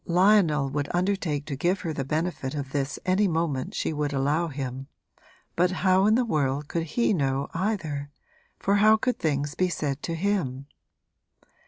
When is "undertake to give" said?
0.95-1.81